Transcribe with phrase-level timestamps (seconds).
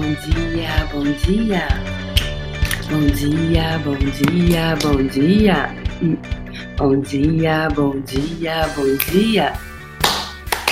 [0.00, 1.68] bom dia, bom dia.
[2.88, 5.74] Bom dia, bom dia, bom dia.
[6.78, 9.52] Bom dia, bom dia, bom dia.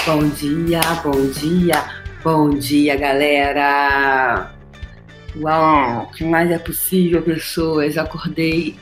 [0.06, 1.84] Bom dia, bom dia,
[2.24, 4.50] bom dia, galera.
[5.36, 7.98] Uau, o que mais é possível, pessoas?
[7.98, 8.76] Acordei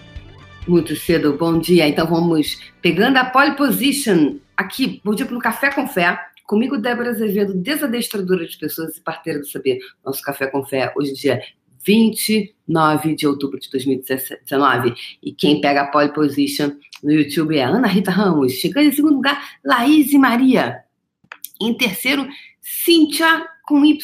[0.68, 1.32] muito cedo.
[1.32, 1.88] Bom dia.
[1.88, 6.16] Então vamos pegando a pole position aqui, bom dia no Café com Fé.
[6.46, 9.78] Comigo, Débora Azevedo, desadestradora de pessoas e parteira do saber.
[10.04, 11.42] Nosso Café com Fé, hoje dia
[11.84, 14.94] 29 de outubro de 2019.
[15.22, 16.70] E quem pega a pole position
[17.02, 18.52] no YouTube é Ana Rita Ramos.
[18.52, 20.84] Chegando em segundo lugar, Laís e Maria.
[21.60, 22.28] Em terceiro,
[22.60, 23.98] Cíntia com Y,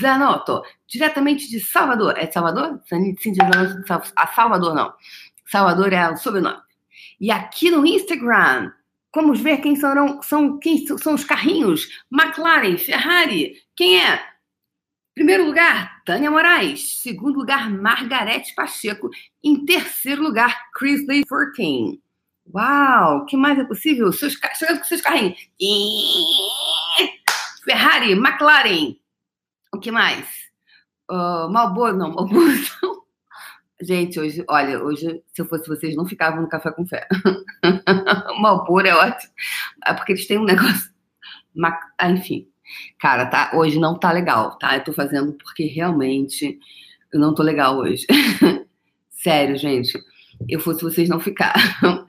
[0.00, 2.16] Zanotto, diretamente de Salvador.
[2.16, 2.80] É de Salvador?
[2.88, 4.92] Zanotto, a Salvador não.
[5.46, 6.58] Salvador é o sobrenome.
[7.20, 8.70] E aqui no Instagram,
[9.14, 11.88] Vamos ver quem são, quem são os carrinhos.
[12.12, 13.54] McLaren, Ferrari.
[13.74, 14.22] Quem é?
[15.14, 17.00] Primeiro lugar, Tânia Moraes.
[17.02, 19.10] Segundo lugar, Margarete Pacheco.
[19.42, 22.00] Em terceiro lugar, Chrisley Furkin.
[22.54, 24.12] Uau, que mais é possível?
[24.12, 25.38] Seus, chegando com seus carrinhos.
[27.64, 28.94] Ferrari, McLaren.
[29.74, 30.26] O que mais?
[31.10, 33.07] Uh, Malboro, não, Malboro não.
[33.80, 37.06] Gente, hoje, olha, hoje, se eu fosse vocês, não ficavam no café com fé.
[38.40, 39.32] Malboro é ótimo.
[39.86, 40.90] É porque eles têm um negócio.
[41.98, 42.46] Ah, enfim.
[43.00, 44.76] Cara, tá, hoje não tá legal, tá?
[44.76, 46.56] Eu tô fazendo porque realmente
[47.12, 48.06] eu não tô legal hoje.
[49.10, 49.98] Sério, gente.
[50.48, 52.06] Eu fosse vocês não ficaram.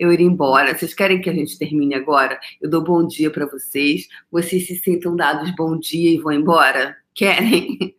[0.00, 0.74] Eu iria embora.
[0.74, 2.40] Vocês querem que a gente termine agora?
[2.62, 4.08] Eu dou bom dia para vocês.
[4.30, 6.96] Vocês se sintam dados bom dia e vão embora?
[7.14, 7.94] Querem?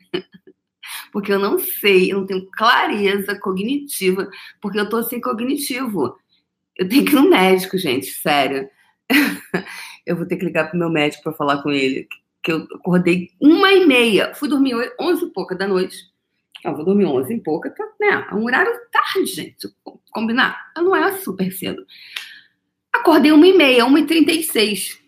[1.11, 4.29] Porque eu não sei, eu não tenho clareza cognitiva,
[4.61, 6.17] porque eu tô sem cognitivo.
[6.75, 8.69] Eu tenho que ir no médico, gente, sério.
[10.05, 12.07] eu vou ter que ligar pro meu médico para falar com ele,
[12.41, 15.97] que eu acordei uma e meia, fui dormir onze e pouca da noite.
[16.63, 18.27] Eu vou dormir onze e pouca, tá, né?
[18.29, 19.67] É um horário tarde, gente,
[20.11, 20.71] combinar.
[20.75, 21.85] Não é super cedo.
[22.91, 24.99] Acordei uma e meia, uma e trinta e seis.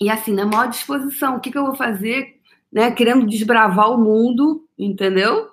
[0.00, 2.40] E assim, na maior disposição, o que, que eu vou fazer?
[2.72, 5.50] Né, querendo desbravar o mundo, entendeu?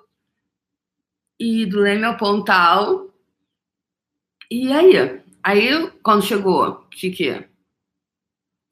[1.38, 3.10] E do Leme ao Pontal.
[4.50, 5.20] E aí?
[5.42, 7.46] Aí, quando chegou, quê?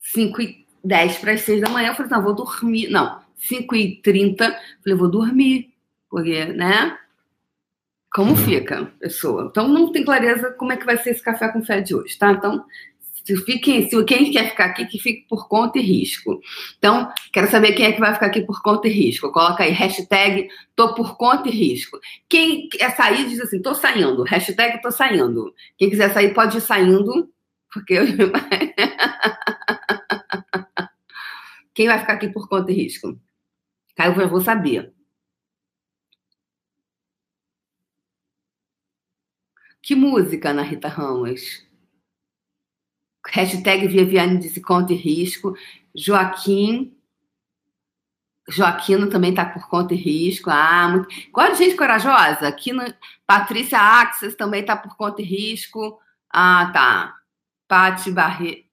[0.00, 2.88] 5 e 10 para as 6 da manhã, eu falei, não, vou dormir.
[2.88, 5.74] Não, 5 e 30, falei, vou dormir.
[6.10, 6.98] Porque, né?
[8.12, 9.48] Como fica, pessoa?
[9.50, 12.18] Então, não tem clareza como é que vai ser esse café com fé de hoje,
[12.18, 12.32] tá?
[12.32, 12.64] Então,
[13.28, 16.40] se, fiquem, se quem quer ficar aqui, que fique por conta e risco.
[16.78, 19.30] Então, quero saber quem é que vai ficar aqui por conta e risco.
[19.30, 22.00] Coloca aí, hashtag tô por conta e risco.
[22.26, 24.22] Quem quer sair, diz assim, tô saindo.
[24.22, 25.54] Hashtag tô saindo.
[25.76, 27.30] Quem quiser sair, pode ir saindo,
[27.70, 28.06] porque eu...
[31.74, 33.20] Quem vai ficar aqui por conta e risco?
[33.94, 34.90] Caio, eu vou saber.
[39.82, 41.67] Que música, Ana Rita Ramos?
[43.30, 45.54] Hashtag Viviane disse conta e risco.
[45.94, 46.96] Joaquim.
[48.48, 50.50] Joaquino também está por conta e risco.
[50.50, 51.08] Ah, muito...
[51.30, 52.48] Qual gente corajosa?
[52.48, 52.82] Aqui no...
[53.26, 56.00] Patrícia Axis também está por conta e risco.
[56.30, 57.14] Ah, tá.
[57.66, 58.66] Pati Barre...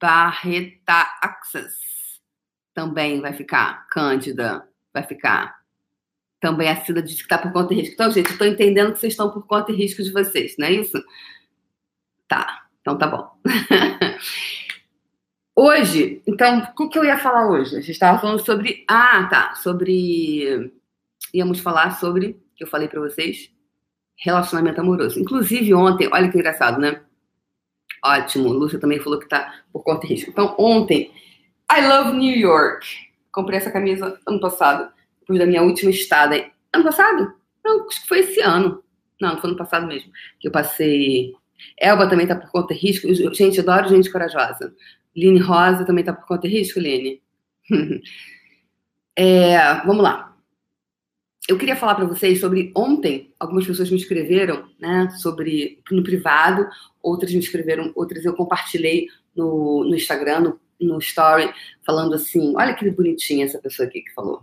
[0.00, 1.90] Barreta Axis
[2.72, 3.86] também vai ficar.
[3.88, 5.60] Cândida vai ficar.
[6.40, 7.94] Também a Cida disse que está por conta e risco.
[7.94, 10.72] Então, gente, estou entendendo que vocês estão por conta e risco de vocês, não é
[10.72, 11.04] isso?
[12.26, 12.69] Tá.
[12.80, 13.30] Então tá bom.
[15.54, 17.76] hoje, então, o que eu ia falar hoje?
[17.76, 18.84] A gente estava falando sobre.
[18.88, 19.54] Ah, tá.
[19.54, 20.72] Sobre.
[21.32, 23.50] Íamos falar sobre, que eu falei para vocês,
[24.16, 25.20] relacionamento amoroso.
[25.20, 27.02] Inclusive, ontem, olha que engraçado, né?
[28.04, 28.48] Ótimo.
[28.48, 30.30] Lúcia também falou que tá por conta e risco.
[30.30, 31.12] Então, ontem,
[31.70, 32.86] I love New York.
[33.30, 36.50] Comprei essa camisa ano passado, depois da minha última estada.
[36.72, 37.34] Ano passado?
[37.64, 38.82] Não, acho que foi esse ano.
[39.20, 40.10] Não, foi ano passado mesmo.
[40.40, 41.34] Que eu passei
[41.78, 43.08] Elba também está por conta de risco.
[43.34, 44.74] Gente, adoro gente corajosa.
[45.16, 47.22] Line Rosa também está por conta de risco, Line.
[49.16, 50.36] é, vamos lá.
[51.48, 53.34] Eu queria falar para vocês sobre ontem.
[53.38, 56.68] Algumas pessoas me escreveram, né, sobre no privado.
[57.02, 61.52] Outras me escreveram, outras eu compartilhei no, no Instagram, no, no story,
[61.84, 64.42] falando assim: olha que bonitinha essa pessoa aqui que falou.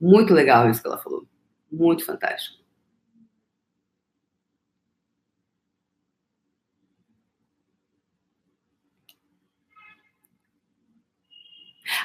[0.00, 1.26] Muito legal isso que ela falou.
[1.70, 2.59] Muito fantástico.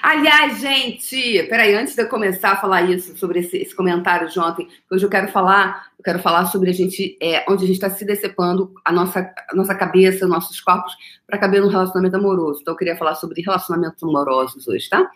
[0.02, 4.40] Aliás, gente, peraí, antes de eu começar a falar isso, sobre esse, esse comentário de
[4.40, 7.76] ontem, hoje eu quero falar, eu quero falar sobre a gente, é, onde a gente
[7.76, 10.94] está se decepando a nossa, a nossa cabeça, nossos corpos,
[11.26, 12.62] para caber num relacionamento amoroso.
[12.62, 15.10] Então, eu queria falar sobre relacionamentos amorosos hoje, tá?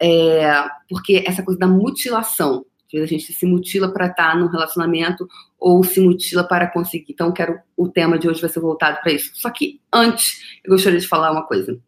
[0.00, 5.28] É, porque essa coisa da mutilação, a gente se mutila para estar tá num relacionamento
[5.58, 7.12] ou se mutila para conseguir.
[7.12, 9.30] Então, quero o tema de hoje vai ser voltado para isso.
[9.34, 11.78] Só que antes, eu gostaria de falar uma coisa.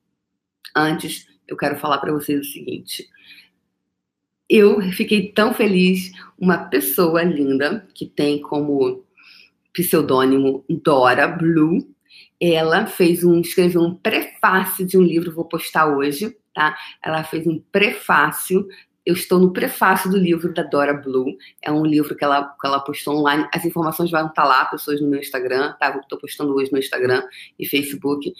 [0.77, 3.09] Antes, eu quero falar para vocês o seguinte.
[4.49, 9.05] Eu fiquei tão feliz, uma pessoa linda que tem como
[9.73, 11.87] pseudônimo Dora Blue,
[12.41, 16.77] ela fez um escreveu um prefácio de um livro, vou postar hoje, tá?
[17.05, 18.67] Ela fez um prefácio
[19.05, 21.37] eu estou no prefácio do livro da Dora Blue.
[21.63, 23.49] É um livro que ela, que ela postou online.
[23.53, 25.97] As informações vão estar lá, pessoas no meu Instagram, tá?
[25.97, 27.23] Estou postando hoje no Instagram
[27.59, 28.33] e Facebook.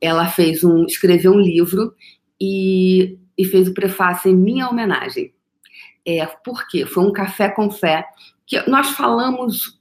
[0.00, 1.94] Ela fez um, escreveu um livro
[2.40, 5.32] e, e fez o prefácio em minha homenagem.
[6.04, 6.86] É, por quê?
[6.86, 8.06] Foi um café com fé
[8.46, 9.78] que nós falamos.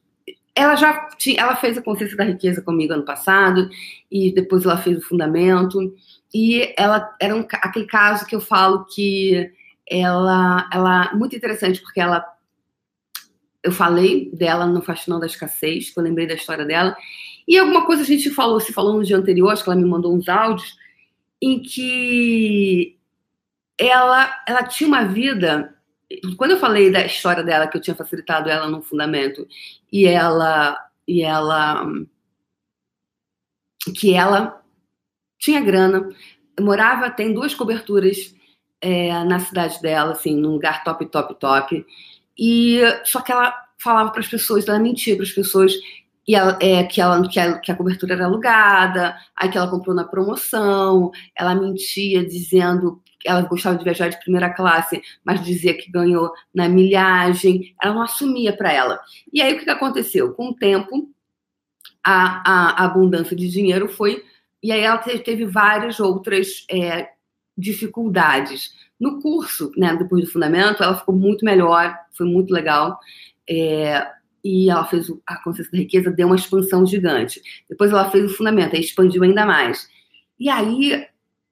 [0.56, 3.70] Ela já tinha, ela fez a consciência da riqueza comigo ano passado
[4.10, 5.94] e depois ela fez o fundamento
[6.34, 9.52] e ela era um, aquele caso que eu falo que
[9.88, 12.26] ela, ela muito interessante porque ela
[13.62, 16.96] eu falei dela no Fascinão da Escassez, que eu lembrei da história dela,
[17.48, 19.88] e alguma coisa a gente falou, se falou no dia anterior, acho que ela me
[19.88, 20.78] mandou uns áudios,
[21.46, 22.98] em que
[23.78, 25.76] ela, ela tinha uma vida.
[26.38, 29.48] Quando eu falei da história dela, que eu tinha facilitado ela no fundamento,
[29.92, 30.76] e ela.
[31.08, 31.86] E ela
[33.96, 34.60] que ela
[35.38, 36.10] tinha grana,
[36.60, 38.34] morava, tem duas coberturas
[38.82, 41.86] é, na cidade dela, assim, num lugar top, top, top.
[42.36, 45.74] E só que ela falava para as pessoas, ela mentia para as pessoas
[46.28, 49.70] e ela, é, que, ela, que, a, que a cobertura era alugada, aí que ela
[49.70, 55.44] comprou na promoção, ela mentia dizendo que ela gostava de viajar de primeira classe, mas
[55.44, 59.00] dizia que ganhou na milhagem, ela não assumia para ela.
[59.32, 60.34] E aí o que, que aconteceu?
[60.34, 61.10] Com o tempo,
[62.04, 64.24] a, a, abundância de dinheiro foi.
[64.62, 67.10] E aí ela teve várias outras é,
[67.58, 68.74] dificuldades.
[69.00, 73.00] No curso, né, depois do fundamento, ela ficou muito melhor, foi muito legal.
[73.48, 74.08] É,
[74.46, 77.42] e ela fez a consciência da riqueza, deu uma expansão gigante.
[77.68, 79.90] Depois ela fez o fundamento, aí expandiu ainda mais.
[80.40, 81.04] E aí,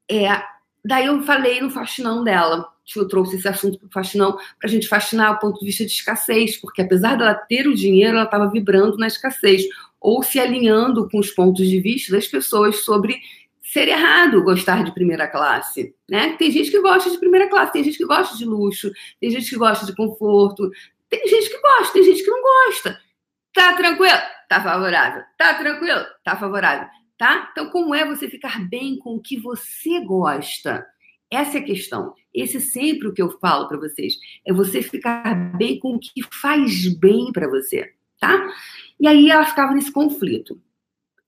[0.07, 0.44] é,
[0.86, 4.68] daí eu falei no faxinão dela, eu trouxe esse assunto para o faxinão, para a
[4.68, 8.25] gente fascinar o ponto de vista de escassez, porque apesar dela ter o dinheiro, ela
[8.25, 9.63] estava vibrando na escassez,
[10.00, 13.19] ou se alinhando com os pontos de vista das pessoas sobre
[13.63, 16.36] ser errado gostar de primeira classe, né?
[16.38, 19.50] Tem gente que gosta de primeira classe, tem gente que gosta de luxo, tem gente
[19.50, 20.69] que gosta de conforto,
[21.18, 23.00] tem gente que gosta, tem gente que não gosta.
[23.54, 24.19] Tá tranquilo?
[24.50, 25.24] Tá favorável.
[25.38, 26.06] Tá tranquilo?
[26.24, 26.88] Tá favorável.
[27.18, 27.50] Tá?
[27.51, 30.86] Então, como é você ficar bem com o que você gosta?
[31.30, 32.13] Essa é a questão.
[32.33, 34.15] Esse é sempre o que eu falo para vocês.
[34.45, 38.51] É você ficar bem com o que faz bem para você, tá?
[39.00, 40.60] E aí ela ficava nesse conflito.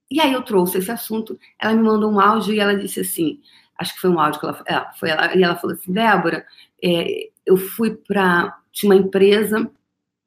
[0.10, 3.40] E aí eu trouxe esse assunto, ela me mandou um áudio e ela disse assim,
[3.80, 6.46] acho que foi um áudio que ela, é, foi ela, e ela falou assim, Débora,
[6.84, 9.70] é, eu fui para tinha uma empresa,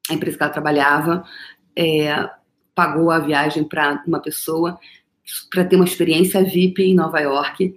[0.09, 1.23] a empresa que ela trabalhava,
[1.75, 2.29] é,
[2.73, 4.79] pagou a viagem para uma pessoa
[5.49, 7.75] para ter uma experiência VIP em Nova York.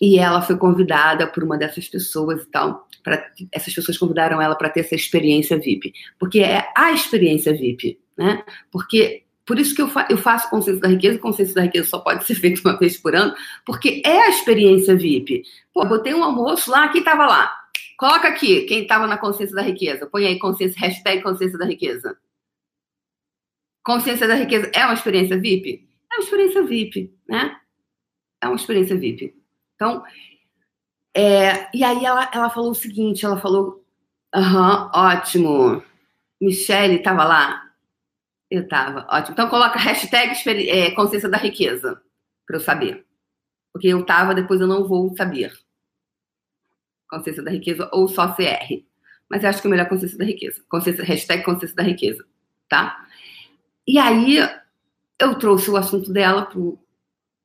[0.00, 2.88] E ela foi convidada por uma dessas pessoas e tal.
[3.04, 5.92] Pra, essas pessoas convidaram ela para ter essa experiência VIP.
[6.18, 8.42] Porque é a experiência VIP, né?
[8.70, 12.00] Porque por isso que eu, fa eu faço consciência da riqueza, consciência da riqueza só
[12.00, 13.34] pode ser feito uma vez por ano,
[13.64, 15.44] porque é a experiência VIP.
[15.72, 17.61] Pô, botei um almoço lá, quem tava lá?
[18.02, 20.08] Coloca aqui quem estava na consciência da riqueza.
[20.08, 22.18] Põe aí consciência, hashtag consciência da riqueza.
[23.84, 25.88] Consciência da riqueza é uma experiência VIP?
[26.10, 27.60] É uma experiência VIP, né?
[28.40, 29.40] É uma experiência VIP.
[29.76, 30.02] Então,
[31.14, 33.86] é, e aí ela, ela falou o seguinte, ela falou,
[34.34, 35.80] aham, ótimo.
[36.40, 37.70] Michele estava lá?
[38.50, 39.34] Eu estava, ótimo.
[39.34, 40.34] Então coloca hashtag
[40.68, 42.02] é, consciência da riqueza,
[42.44, 43.06] para eu saber.
[43.72, 45.52] Porque eu estava, depois eu não vou saber
[47.12, 48.82] consciência da riqueza ou só CR.
[49.28, 50.62] Mas eu acho que é melhor consciência da riqueza.
[50.68, 52.24] Consciência, hashtag consciência da riqueza,
[52.68, 53.06] tá?
[53.86, 54.38] E aí
[55.18, 56.78] eu trouxe o assunto dela pro,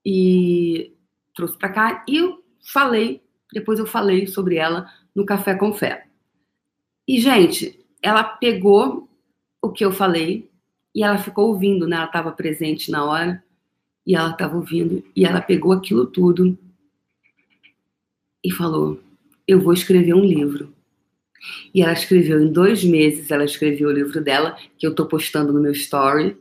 [0.05, 0.93] e
[1.33, 3.21] trouxe para cá e eu falei,
[3.51, 6.07] depois eu falei sobre ela no Café com Fé.
[7.07, 9.09] E, gente, ela pegou
[9.61, 10.49] o que eu falei
[10.93, 11.95] e ela ficou ouvindo, né?
[11.95, 13.43] Ela estava presente na hora
[14.05, 16.57] e ela estava ouvindo e ela pegou aquilo tudo
[18.43, 18.99] e falou:
[19.47, 20.73] eu vou escrever um livro.
[21.73, 25.53] E ela escreveu em dois meses, ela escreveu o livro dela, que eu estou postando
[25.53, 26.35] no meu story.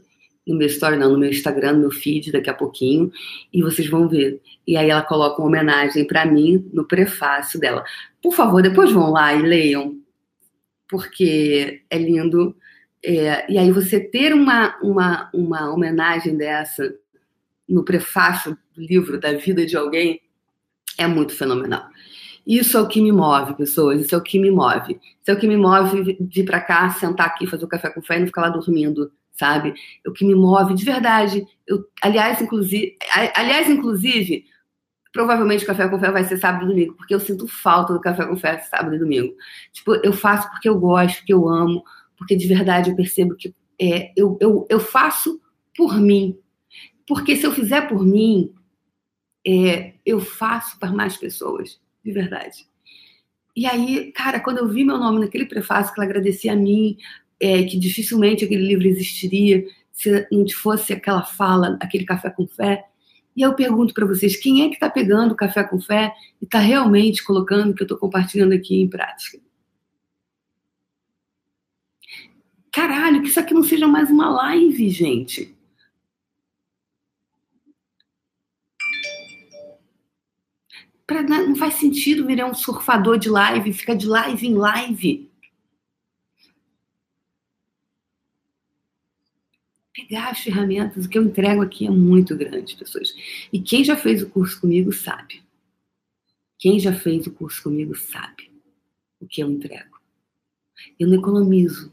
[0.46, 3.10] no meu story, não, no meu Instagram, no meu feed daqui a pouquinho,
[3.52, 4.40] e vocês vão ver.
[4.64, 7.84] E aí ela coloca uma homenagem para mim no prefácio dela.
[8.22, 9.98] Por favor, depois vão lá e leiam,
[10.88, 12.56] porque é lindo.
[13.04, 16.94] É, e aí você ter uma, uma, uma homenagem dessa
[17.68, 20.20] no prefácio do livro da vida de alguém
[20.96, 21.88] é muito fenomenal.
[22.46, 24.00] Isso é o que me move, pessoas.
[24.00, 24.92] Isso é o que me move.
[24.92, 28.00] Isso é o que me move vir para cá, sentar aqui, fazer o café com
[28.00, 29.74] fé e não ficar lá dormindo, sabe?
[30.04, 31.44] É o que me move de verdade.
[31.66, 32.96] Eu, aliás, inclusive,
[33.34, 34.44] aliás, inclusive,
[35.12, 38.00] provavelmente o café com fé vai ser sábado e domingo, porque eu sinto falta do
[38.00, 39.34] café com fé sábado e domingo.
[39.72, 41.82] Tipo, eu faço porque eu gosto, porque eu amo,
[42.16, 45.40] porque de verdade eu percebo que é, eu, eu, eu faço
[45.76, 46.38] por mim.
[47.08, 48.54] Porque se eu fizer por mim,
[49.44, 52.68] é, eu faço para mais pessoas de verdade.
[53.54, 56.96] E aí, cara, quando eu vi meu nome naquele prefácio que ela agradecia a mim,
[57.40, 62.84] é, que dificilmente aquele livro existiria se não fosse aquela fala, aquele café com fé.
[63.34, 66.44] E eu pergunto para vocês, quem é que está pegando o café com fé e
[66.44, 69.38] está realmente colocando o que eu estou compartilhando aqui em prática?
[72.72, 75.55] Caralho, que isso aqui não seja mais uma live, gente.
[81.56, 85.30] Não faz sentido virar um surfador de live, ficar de live em live.
[89.94, 93.14] Pegar as ferramentas, o que eu entrego aqui é muito grande, pessoas.
[93.50, 95.42] E quem já fez o curso comigo sabe.
[96.58, 98.52] Quem já fez o curso comigo sabe
[99.18, 99.98] o que eu entrego.
[101.00, 101.90] Eu não economizo,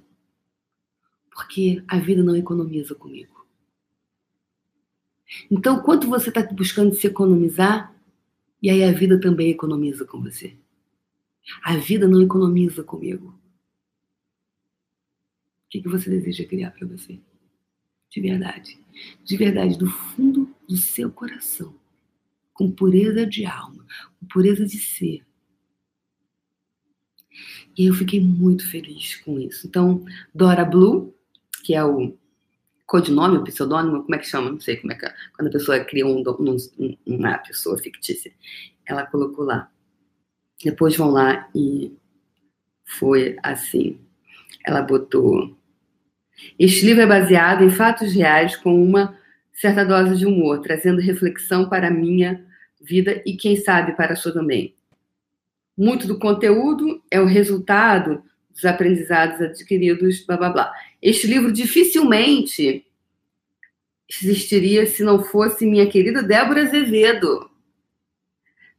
[1.32, 3.48] porque a vida não economiza comigo.
[5.50, 7.93] Então, quanto você está buscando se economizar,
[8.64, 10.56] e aí a vida também economiza com você.
[11.62, 13.38] A vida não economiza comigo.
[15.66, 17.20] O que, que você deseja criar para você?
[18.10, 18.80] De verdade.
[19.26, 21.76] De verdade, do fundo do seu coração.
[22.54, 23.86] Com pureza de alma,
[24.18, 25.26] com pureza de ser.
[27.78, 29.68] E eu fiquei muito feliz com isso.
[29.68, 31.14] Então, Dora Blue,
[31.66, 32.18] que é o
[32.86, 34.52] codinome, pseudônimo, como é que chama?
[34.52, 35.14] Não sei como é que é.
[35.36, 38.32] Quando a pessoa cria um, um, uma pessoa fictícia.
[38.86, 39.70] Ela colocou lá.
[40.64, 41.96] Depois vão lá e
[42.86, 44.00] foi assim.
[44.66, 45.58] Ela botou.
[46.58, 49.18] Este livro é baseado em fatos reais com uma
[49.54, 52.46] certa dose de humor, trazendo reflexão para a minha
[52.82, 54.76] vida e, quem sabe, para a sua também.
[55.78, 60.74] Muito do conteúdo é o resultado dos aprendizados adquiridos, blá blá blá.
[61.04, 62.88] Este livro dificilmente
[64.10, 67.52] existiria se não fosse minha querida Débora Azevedo,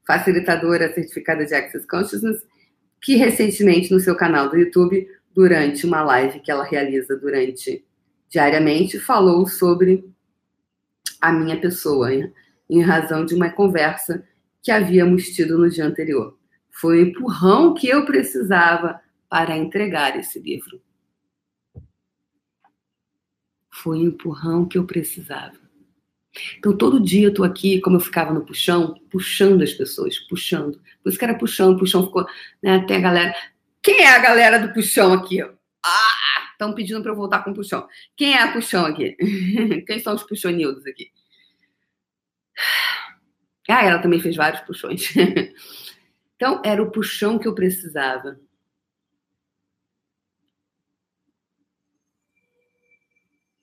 [0.07, 2.43] facilitadora certificada de Access Consciousness,
[3.03, 7.85] que recentemente no seu canal do YouTube, durante uma live que ela realiza durante
[8.31, 10.03] diariamente, falou sobre
[11.21, 14.27] a minha pessoa, em razão de uma conversa
[14.63, 16.39] que havíamos tido no dia anterior.
[16.71, 20.81] Foi o empurrão que eu precisava para entregar esse livro.
[23.85, 25.53] Foi o empurrão que eu precisava.
[26.57, 30.81] Então, todo dia eu tô aqui, como eu ficava no puxão, puxando as pessoas, puxando.
[31.03, 32.27] Por isso que era puxão, puxão ficou,
[32.63, 33.35] né, até a galera.
[33.83, 35.43] Quem é a galera do puxão aqui?
[35.43, 37.87] Ah, estão pedindo para eu voltar com o puxão.
[38.17, 39.19] Quem é a puxão aqui?
[39.87, 41.11] Quem são os puxonildos aqui?
[43.69, 45.13] Ah, ela também fez vários puxões.
[46.37, 48.41] então, era o puxão que eu precisava.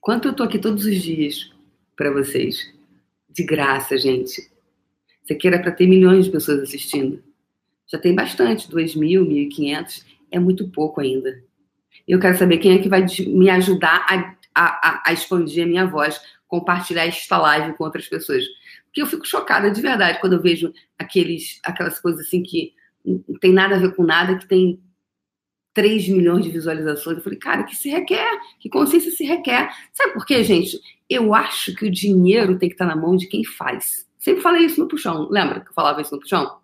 [0.02, 1.48] Quanto eu tô aqui todos os dias
[1.94, 2.74] para vocês?
[3.30, 4.50] De graça, gente.
[5.30, 7.22] Aqui era para ter milhões de pessoas assistindo.
[7.86, 10.04] Já tem bastante, 2 mil, 1.500.
[10.32, 11.40] É muito pouco ainda.
[12.06, 15.86] Eu quero saber quem é que vai me ajudar a, a, a expandir a minha
[15.86, 18.44] voz, compartilhar esta live com outras pessoas.
[18.86, 22.74] Porque eu fico chocada de verdade quando eu vejo aqueles, aquelas coisas assim que
[23.06, 24.80] não tem nada a ver com nada, que tem
[25.74, 27.16] 3 milhões de visualizações.
[27.16, 28.38] Eu falei, cara, que se requer?
[28.58, 29.70] Que consciência se requer?
[29.92, 30.78] Sabe por quê, gente?
[31.08, 34.06] Eu acho que o dinheiro tem que estar na mão de quem faz.
[34.18, 35.28] Sempre falei isso no puxão.
[35.30, 36.58] Lembra que eu falava isso no puxão?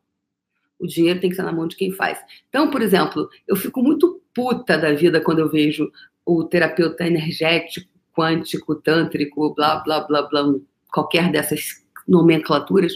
[0.79, 2.19] O dinheiro tem que estar na mão de quem faz.
[2.49, 5.91] Então, por exemplo, eu fico muito puta da vida quando eu vejo
[6.25, 10.55] o terapeuta energético, quântico, tântrico, blá, blá, blá, blá,
[10.93, 12.93] qualquer dessas nomenclaturas,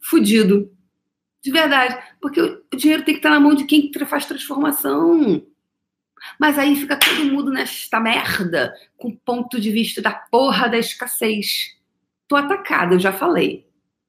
[0.00, 0.70] fudido.
[1.42, 1.96] De verdade.
[2.20, 5.46] Porque o dinheiro tem que estar na mão de quem faz transformação.
[6.38, 10.78] Mas aí fica todo mundo nesta merda com o ponto de vista da porra da
[10.78, 11.76] escassez.
[12.28, 13.66] Tô atacada, eu já falei.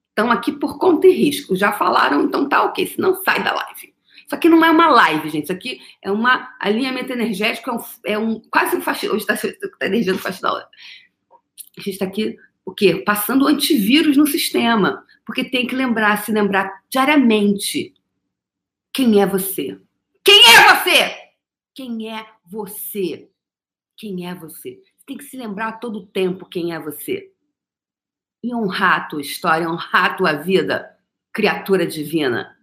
[0.10, 1.56] Estão aqui por conta e risco.
[1.56, 3.94] Já falaram, então tá ok, senão sai da live.
[4.26, 5.44] Isso aqui não é uma live, gente.
[5.44, 6.24] Isso aqui é um
[6.60, 9.16] alinhamento energético, é um, é um quase um faxinal.
[9.16, 9.50] Hoje está
[9.82, 10.56] a energia do faxinal.
[10.56, 10.68] A
[11.78, 12.96] gente está aqui, o quê?
[13.06, 15.06] Passando antivírus no sistema.
[15.26, 17.94] Porque tem que lembrar, se lembrar diariamente
[18.94, 19.78] quem é você.
[20.24, 21.21] Quem é você?
[21.74, 23.32] Quem é você?
[23.98, 24.82] Quem é você?
[24.98, 27.34] Você tem que se lembrar todo tempo quem é você.
[28.44, 30.98] E honrar a tua história, honrar a tua vida,
[31.32, 32.58] criatura divina.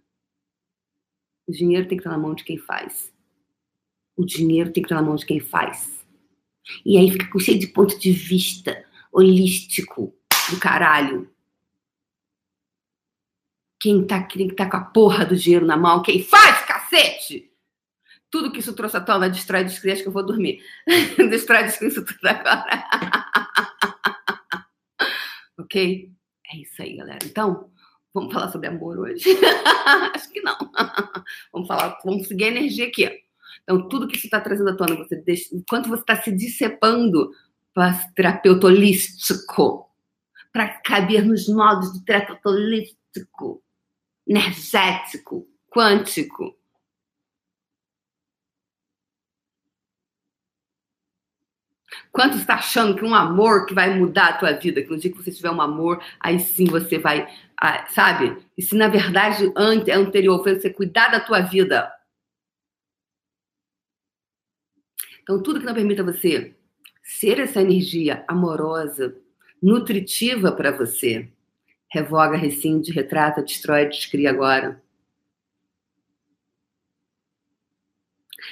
[1.47, 3.11] O dinheiro tem que estar na mão de quem faz.
[4.15, 6.05] O dinheiro tem que estar na mão de quem faz.
[6.85, 10.13] E aí fica cheio de ponto de vista holístico
[10.51, 11.33] do caralho.
[13.81, 17.48] Quem tá, quem tá com a porra do dinheiro na mão, quem faz, cacete!
[18.31, 20.61] Tudo que isso trouxe à tona destrói, descria, acho que eu vou dormir.
[21.29, 22.65] destrói, descria isso tudo agora.
[25.57, 26.11] ok?
[26.51, 27.19] É isso aí, galera.
[27.25, 27.71] Então,
[28.13, 29.25] vamos falar sobre amor hoje?
[30.13, 30.57] acho que não.
[31.51, 33.09] vamos falar, vamos seguir a energia aqui.
[33.63, 37.31] Então, tudo que isso está trazendo à tona, você deixa, enquanto você está se discepando
[37.73, 39.89] para terapeuta holístico,
[40.51, 43.63] para caber nos modos de terapeuta holístico,
[44.27, 46.58] energético, quântico.
[52.11, 55.11] Quanto está achando que um amor que vai mudar a tua vida, que no dia
[55.11, 58.35] que você tiver um amor, aí sim você vai, ah, sabe?
[58.57, 61.91] E se na verdade antes, anterior foi você cuidar da tua vida.
[65.21, 66.55] Então tudo que não permita você
[67.03, 69.15] ser essa energia amorosa,
[69.61, 71.29] nutritiva para você,
[71.87, 74.81] revoga, rescinde, retrata, destrói, descria agora.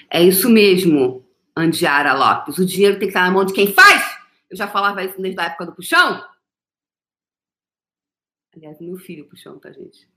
[0.09, 1.26] É isso mesmo,
[1.59, 2.57] Andiara Lopes.
[2.57, 4.03] O dinheiro tem que estar na mão de quem faz.
[4.49, 6.23] Eu já falava isso desde a época do puxão.
[8.55, 10.09] Aliás, meu filho puxão, tá, gente?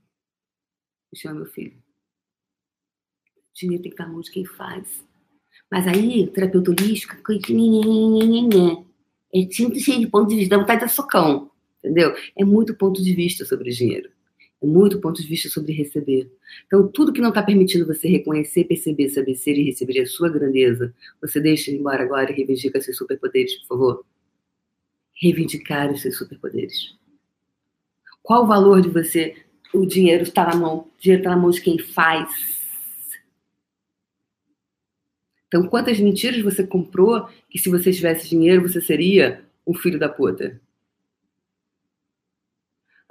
[1.09, 1.77] Puxão é meu filho.
[3.37, 5.05] O dinheiro tem que estar na mão de quem faz.
[5.69, 7.15] Mas aí, o terapeuta holístico,
[9.33, 11.51] é tinta cheio de ponto de vista, dá vontade de socão.
[11.79, 12.13] Entendeu?
[12.37, 14.11] É muito ponto de vista sobre dinheiro.
[14.61, 16.31] Muito ponto de vista sobre receber.
[16.67, 20.29] Então, tudo que não está permitindo você reconhecer, perceber, saber ser e receber a sua
[20.29, 24.05] grandeza, você deixa embora agora e reivindica seus superpoderes, por favor.
[25.19, 26.95] Reivindicar os seus superpoderes.
[28.21, 29.35] Qual o valor de você?
[29.73, 30.79] O dinheiro está na mão.
[30.79, 32.29] O dinheiro está na mão de quem faz.
[35.47, 40.07] Então, quantas mentiras você comprou que se você tivesse dinheiro você seria um filho da
[40.07, 40.61] puta?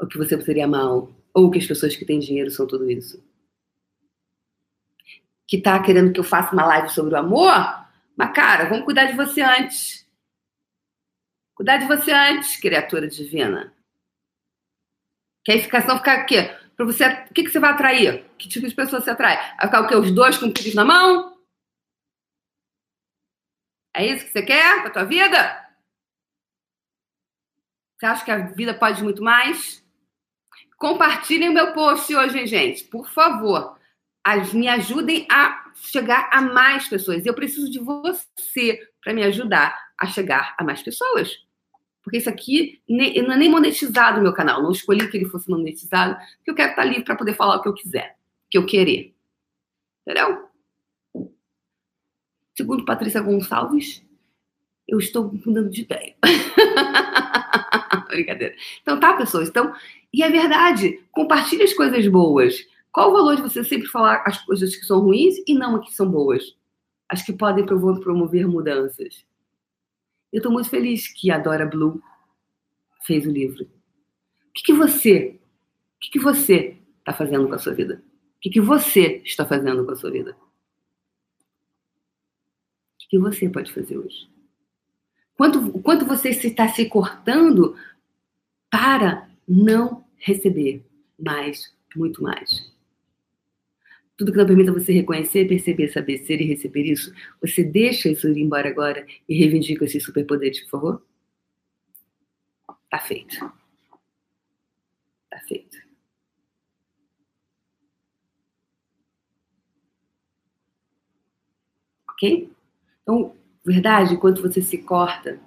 [0.01, 3.23] ou que você seria mal, ou que as pessoas que têm dinheiro são tudo isso.
[5.47, 7.55] Que tá querendo que eu faça uma live sobre o amor,
[8.17, 10.09] mas cara, vamos cuidar de você antes.
[11.55, 13.75] Cuidar de você antes, criatura divina.
[15.45, 16.57] Que aí fica, senão ficar o quê?
[16.77, 18.25] Pra você, o que, que você vai atrair?
[18.39, 19.37] Que tipo de pessoa você atrai?
[19.57, 19.95] Vai ficar o quê?
[19.97, 21.39] Os dois com o na mão?
[23.95, 25.69] É isso que você quer pra tua vida?
[27.99, 29.80] Você acha que a vida pode muito mais?
[30.81, 33.79] Compartilhem o meu post hoje, gente, por favor.
[34.25, 37.27] As, me ajudem a chegar a mais pessoas.
[37.27, 41.37] Eu preciso de você para me ajudar a chegar a mais pessoas.
[42.03, 44.63] Porque isso aqui nem, não é nem monetizado o meu canal.
[44.63, 47.63] Não escolhi que ele fosse monetizado, porque eu quero estar livre para poder falar o
[47.63, 48.17] que eu quiser,
[48.47, 49.15] o que eu querer.
[50.01, 50.49] Entendeu?
[52.57, 54.03] Segundo Patrícia Gonçalves,
[54.91, 56.15] eu estou mudando de ideia.
[58.09, 58.55] Brincadeira.
[58.83, 59.49] Então tá, pessoas.
[59.49, 59.73] Então,
[60.13, 62.67] e é verdade, compartilhe as coisas boas.
[62.91, 65.89] Qual o valor de você sempre falar as coisas que são ruins e não as
[65.89, 66.57] que são boas?
[67.09, 69.25] As que podem promover mudanças.
[70.33, 72.03] Eu estou muito feliz que a Dora Blue
[73.07, 73.65] fez o livro.
[73.65, 75.39] O que, que você,
[75.97, 78.03] o que, que você está fazendo com a sua vida?
[78.39, 80.33] O que, que você está fazendo com a sua vida?
[80.33, 80.37] O
[82.99, 84.29] que, que você pode fazer hoje?
[85.41, 87.75] Quanto, quanto você está se cortando
[88.71, 90.85] para não receber
[91.19, 92.71] mais, muito mais.
[94.19, 98.29] Tudo que não permita você reconhecer, perceber, saber ser e receber isso, você deixa isso
[98.29, 101.07] ir embora agora e reivindica esses superpoderes, por favor?
[102.91, 103.39] Tá feito.
[105.31, 105.79] Tá feito.
[112.11, 112.53] Ok?
[113.01, 115.41] Então, verdade, enquanto você se corta,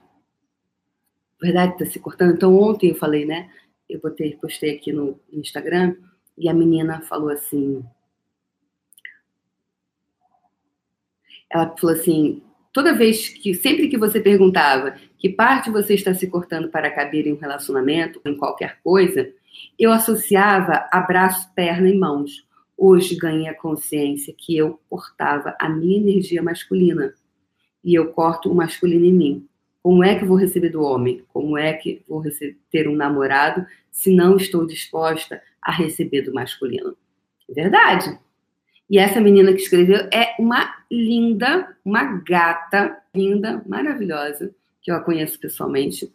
[1.42, 2.36] verdade está se cortando.
[2.36, 3.50] Então, ontem eu falei, né?
[3.90, 5.96] Eu botei, postei aqui no Instagram
[6.38, 7.84] e a menina falou assim.
[11.50, 16.28] Ela falou assim: toda vez que, sempre que você perguntava que parte você está se
[16.28, 19.32] cortando para caber em um relacionamento, em qualquer coisa,
[19.78, 22.48] eu associava abraço, perna e mãos.
[22.76, 27.14] Hoje ganhei a consciência que eu cortava a minha energia masculina
[27.84, 29.48] e eu corto o masculino em mim
[29.82, 31.26] Como é que vou receber do homem?
[31.34, 32.24] Como é que vou
[32.72, 36.96] ter um namorado se não estou disposta a receber do masculino?
[37.50, 38.18] É verdade.
[38.90, 45.02] E essa menina que escreveu é uma linda, uma gata, linda, maravilhosa, que eu a
[45.02, 46.14] conheço pessoalmente.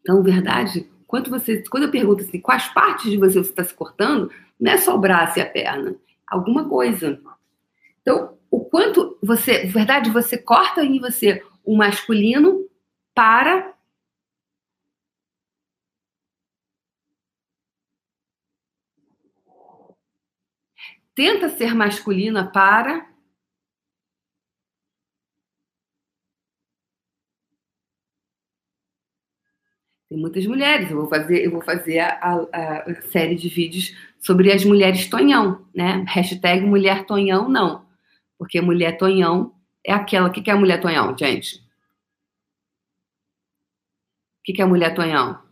[0.00, 3.74] Então, verdade, quando, você, quando eu pergunto assim, quais partes de você você está se
[3.74, 5.94] cortando, não é só o braço e a perna,
[6.30, 7.20] alguma coisa.
[8.02, 12.68] Então, o quanto você, verdade, você corta em você o masculino
[13.14, 13.74] para
[21.14, 23.08] tenta ser masculina para
[30.08, 30.90] Tem muitas mulheres.
[30.90, 32.08] Eu vou fazer, eu vou fazer a,
[32.52, 36.04] a, a, série de vídeos sobre as mulheres Tonhão, né?
[36.08, 37.86] Hashtag mulher Tonhão, não.
[38.36, 39.54] Porque mulher Tonhão
[39.84, 40.28] é aquela.
[40.28, 41.56] O que é a mulher Tonhão, gente?
[44.38, 45.42] O que é a mulher Tonhão?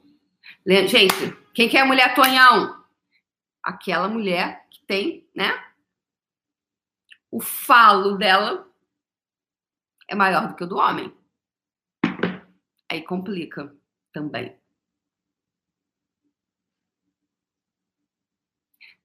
[0.67, 2.85] Gente, quem que é mulher Tonhão?
[3.63, 5.53] Aquela mulher que tem, né?
[7.31, 8.67] O falo dela
[10.09, 11.13] é maior do que o do homem.
[12.91, 13.75] Aí complica
[14.13, 14.57] também.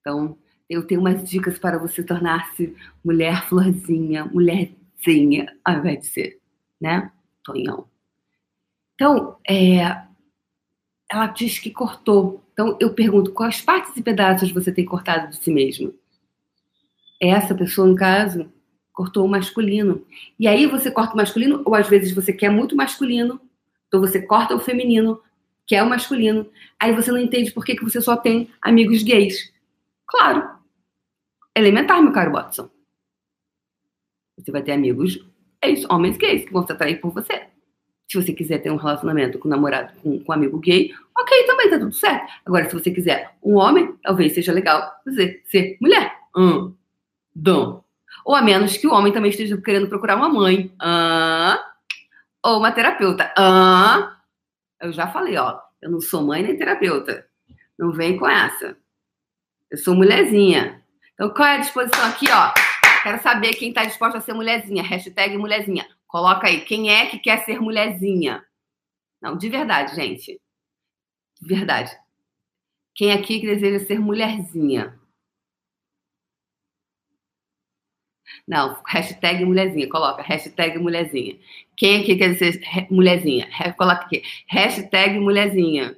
[0.02, 0.38] Então,
[0.70, 6.40] eu tenho umas dicas para você tornar-se mulher florzinha, mulherzinha, ao invés de ser,
[6.80, 7.12] né,
[7.44, 7.88] Tonhão.
[8.96, 9.80] Então, é,
[11.12, 12.44] ela diz que cortou.
[12.54, 15.94] Então, eu pergunto, quais partes e pedaços você tem cortado de si mesmo?
[17.20, 18.52] Essa pessoa, no caso,
[18.94, 20.06] cortou o masculino.
[20.40, 23.42] E aí você corta o masculino, ou às vezes você quer muito masculino,
[23.88, 25.20] então você corta o feminino,
[25.68, 26.50] que é o masculino.
[26.80, 29.51] Aí você não entende por que, que você só tem amigos gays.
[30.12, 30.60] Claro.
[31.56, 32.70] Elementar, meu caro Watson.
[34.38, 35.20] Você vai ter amigos
[35.64, 37.48] gays, homens gays, que vão se atrair por você.
[38.10, 41.44] Se você quiser ter um relacionamento com um namorado, com, com um amigo gay, ok,
[41.46, 42.30] também tá tudo certo.
[42.46, 46.14] Agora, se você quiser um homem, talvez seja legal você ser mulher.
[46.36, 46.76] Hum,
[47.34, 47.84] dom.
[48.26, 50.74] Ou a menos que o homem também esteja querendo procurar uma mãe.
[50.80, 51.64] Ah,
[52.44, 53.34] ou uma terapeuta.
[53.38, 54.18] Ah,
[54.82, 57.26] eu já falei, ó, eu não sou mãe nem terapeuta.
[57.80, 58.78] Não vem com essa.
[59.72, 60.84] Eu sou mulherzinha.
[61.14, 62.54] Então, qual é a disposição aqui, ó?
[63.04, 64.84] Quero saber quem está disposto a ser mulherzinha.
[64.84, 65.88] Hashtag mulherzinha.
[66.08, 66.62] Coloca aí.
[66.66, 68.46] Quem é que quer ser mulherzinha?
[69.22, 70.42] Não, de verdade, gente.
[71.42, 71.98] De verdade.
[72.94, 75.00] Quem aqui que deseja ser mulherzinha?
[78.48, 81.40] Não, hashtag mulherzinha, coloca hashtag mulherzinha.
[81.78, 83.50] Quem aqui quer dizer mulherzinha?
[83.78, 85.98] Coloca aqui, hashtag mulherzinha.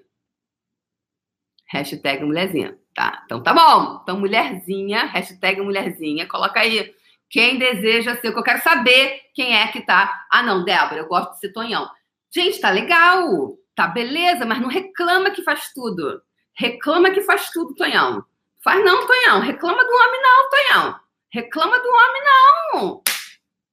[1.68, 2.78] Hashtag mulherzinha.
[2.94, 4.00] Tá, então tá bom.
[4.04, 6.94] Então, mulherzinha, hashtag mulherzinha, coloca aí.
[7.30, 10.26] Quem deseja ser, que eu quero saber quem é que tá.
[10.32, 11.90] Ah, não, Débora, eu gosto de ser Tonhão.
[12.32, 16.22] Gente, tá legal, tá beleza, mas não reclama que faz tudo.
[16.56, 18.24] Reclama que faz tudo, Tonhão.
[18.64, 19.40] Faz não, Tonhão.
[19.40, 21.00] Reclama do homem, não, Tonhão.
[21.32, 23.04] Reclama do homem, não.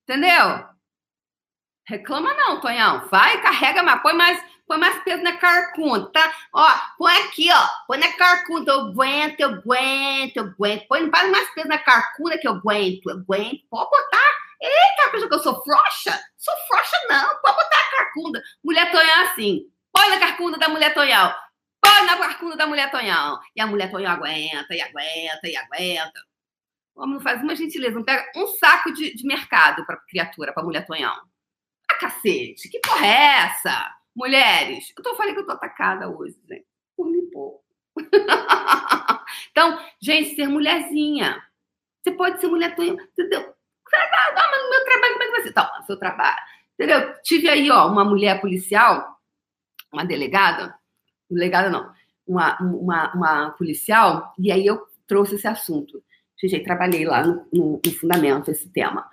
[0.03, 0.65] Entendeu?
[1.87, 3.07] Reclama não, Tonhão.
[3.09, 6.33] Vai, carrega mais, põe mais, põe mais peso na carcunda, tá?
[6.53, 7.69] Ó, põe aqui, ó.
[7.89, 8.71] Põe na carcunda.
[8.71, 10.87] Eu aguento, eu aguento, eu aguento.
[10.87, 13.67] Põe mais peso na carcunda que eu aguento, eu aguento.
[13.69, 14.31] Pode botar.
[14.61, 16.21] Eita, pensa que eu sou frouxa?
[16.37, 17.29] Sou frouxa, não.
[17.41, 18.41] Pode botar a carcunda.
[18.63, 19.63] Mulher Tonhão assim.
[19.93, 21.35] Põe na carcunda da mulher Tonhão.
[21.81, 23.41] Põe na carcunda da mulher Tonhão.
[23.57, 26.21] E a mulher Tonhão aguenta, e aguenta, e aguenta.
[26.95, 30.53] O homem não faz uma gentileza, não pega um saco de, de mercado para criatura,
[30.53, 31.15] para mulher tonhão.
[31.91, 34.00] Ah, cacete, que porra é essa?
[34.21, 36.67] Mulheres, eu tô falando que eu tô atacada hoje, gente.
[36.95, 37.65] Por mim pouco.
[39.51, 41.43] então, gente, ser mulherzinha.
[42.03, 43.55] Você pode ser mulher entendeu?
[43.95, 45.49] Ah, mas no meu trabalho, como é que vai ser?
[45.49, 46.37] Então, seu trabalho.
[46.75, 47.15] Entendeu?
[47.23, 49.19] Tive aí, ó, uma mulher policial,
[49.91, 50.75] uma delegada,
[51.31, 51.91] delegada não,
[52.27, 56.05] uma, uma, uma policial, e aí eu trouxe esse assunto.
[56.37, 59.11] Gente, trabalhei lá no, no, no fundamento esse tema.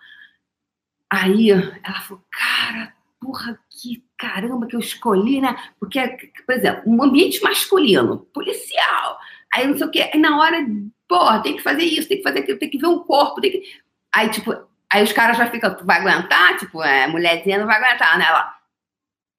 [1.10, 5.56] Aí ela falou, cara, porra, que caramba que eu escolhi, né?
[5.80, 6.00] Porque,
[6.46, 9.18] por exemplo, um ambiente masculino, policial,
[9.54, 10.58] aí não sei o quê, aí na hora,
[11.08, 13.52] porra, tem que fazer isso, tem que fazer aquilo, tem que ver um corpo, tem
[13.52, 13.64] que.
[14.14, 14.56] Aí, tipo,
[14.92, 16.58] aí os caras já ficam, tu vai aguentar?
[16.58, 18.26] Tipo, é, mulherzinha não vai aguentar, né?
[18.26, 18.58] Ela.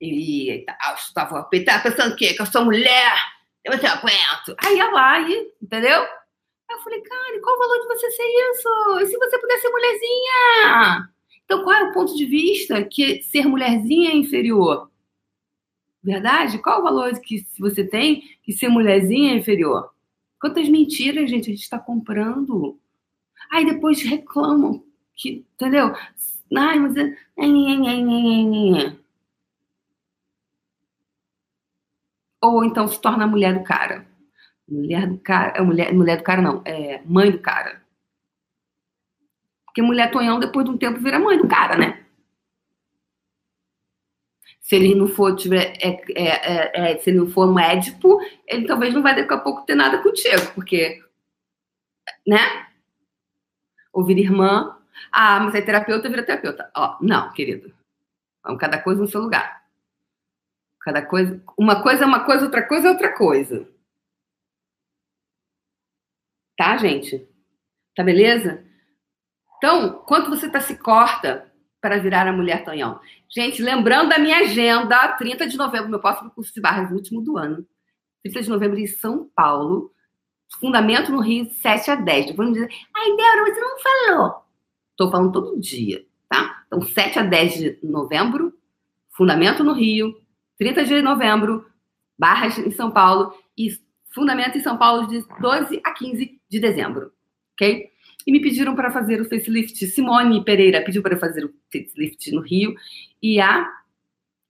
[0.01, 2.33] E tal, estava pensando o quê?
[2.33, 3.13] Que eu sou mulher,
[3.65, 4.57] eu não aguento.
[4.65, 6.03] Aí ela e, entendeu?
[6.03, 9.01] Aí eu falei, cara, qual o valor de você ser isso?
[9.01, 11.09] E se você puder ser mulherzinha?
[11.49, 14.91] Então, qual é o ponto de vista que ser mulherzinha é inferior?
[16.03, 16.59] Verdade?
[16.59, 19.91] Qual o valor que você tem que ser mulherzinha é inferior?
[20.39, 22.79] Quantas mentiras, gente, a gente está comprando?
[23.51, 24.85] Aí depois reclamam
[25.17, 25.95] que, entendeu?
[26.55, 26.95] Ai, mas.
[26.99, 27.09] É...
[32.43, 34.07] Ou então se torna a mulher do cara.
[34.69, 35.57] Mulher do cara.
[35.57, 36.61] É mulher, mulher do cara, não.
[36.67, 37.83] É mãe do cara.
[39.69, 42.05] Porque mulher tonhão, depois de um tempo, vira mãe do cara, né?
[44.61, 48.67] Se ele não for tiver, é, é, é, é se ele não for médico, ele
[48.67, 51.03] talvez não vai daqui a pouco ter nada contigo, porque,
[52.27, 52.67] né?
[53.93, 54.77] Ou vira irmã.
[55.13, 56.71] Ah, mas é terapeuta, vira terapeuta.
[56.77, 57.73] Ó, não, querido.
[58.45, 59.65] Vamos cada coisa no seu lugar.
[60.81, 63.69] Cada coisa, uma coisa é uma coisa, outra coisa é outra coisa.
[66.57, 67.27] Tá, gente?
[67.95, 68.68] Tá beleza?
[69.59, 73.01] Então, quanto você tá se corta para virar a mulher Tonhão?
[73.29, 77.37] Gente, lembrando da minha agenda, 30 de novembro, meu próximo curso de barras, último do
[77.37, 77.67] ano.
[78.23, 79.93] 30 de novembro em São Paulo.
[80.61, 82.27] Fundamento no Rio, 7 a 10.
[82.29, 84.43] Depois me dizer, ai, Débora, você não falou.
[84.93, 86.63] Estou falando todo dia, tá?
[86.67, 88.55] Então, 7 a 10 de novembro,
[89.11, 90.15] Fundamento no Rio,
[90.59, 91.67] 30 de novembro,
[92.19, 93.77] Barras em São Paulo e
[94.15, 97.13] Fundamento em São Paulo de 12 a 15 de dezembro,
[97.53, 97.91] ok?
[98.29, 99.87] E me pediram para fazer o facelift.
[99.87, 102.75] Simone Pereira pediu para fazer o facelift no Rio
[103.23, 103.67] e a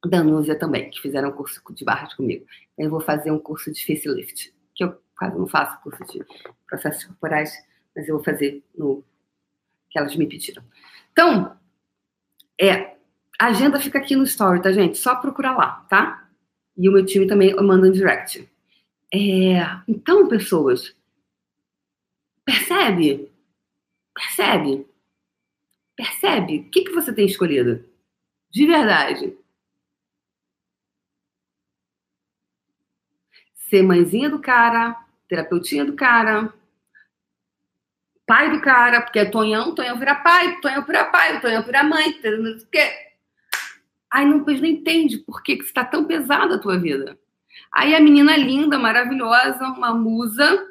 [0.04, 2.44] Danúzia também, que fizeram um curso de barras comigo.
[2.76, 6.26] Eu vou fazer um curso de facelift, que eu quase não faço curso de
[6.66, 7.52] processos corporais,
[7.94, 9.04] mas eu vou fazer no
[9.88, 10.64] que elas me pediram.
[11.12, 11.56] Então,
[12.60, 12.96] é,
[13.40, 14.98] a agenda fica aqui no story, tá, gente?
[14.98, 16.28] Só procurar lá, tá?
[16.76, 18.44] E o meu time também manda um direct.
[19.14, 20.96] É, então, pessoas,
[22.44, 23.37] percebe?
[24.18, 24.84] Percebe?
[25.96, 26.58] Percebe?
[26.58, 27.88] O que, que você tem escolhido?
[28.50, 29.38] De verdade.
[33.54, 34.96] Ser mãezinha do cara,
[35.28, 36.52] terapeutinha do cara,
[38.26, 42.06] pai do cara, porque é Tonhão, Tonhão vira pai, Tonhão vira pai, Tonhão vira mãe,
[42.24, 42.90] não sei o quê.
[44.10, 47.16] Aí não, não entende por que, que está tão pesada a tua vida.
[47.70, 50.66] Aí a menina linda, maravilhosa, uma musa